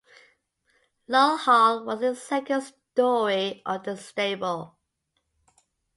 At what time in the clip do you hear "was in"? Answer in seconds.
1.85-2.15